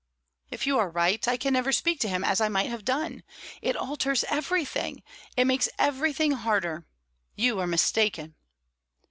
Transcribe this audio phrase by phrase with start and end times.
[0.49, 3.21] "If you are right, I can never speak to him as I might have done.
[3.61, 5.03] It alters everything;
[5.37, 6.87] it makes everything harder.
[7.35, 8.33] You are mistaken."